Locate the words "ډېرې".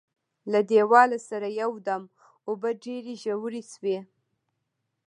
2.83-3.13